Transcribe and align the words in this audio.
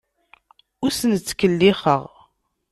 Ur 0.83 0.91
asen-ttkellixeɣ. 0.91 2.01